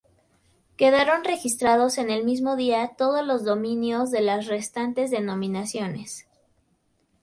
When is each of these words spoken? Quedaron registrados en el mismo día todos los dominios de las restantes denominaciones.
Quedaron 0.77 1.23
registrados 1.23 1.99
en 1.99 2.09
el 2.09 2.23
mismo 2.25 2.55
día 2.55 2.95
todos 2.97 3.23
los 3.23 3.45
dominios 3.45 4.09
de 4.09 4.21
las 4.21 4.47
restantes 4.47 5.11
denominaciones. 5.11 6.27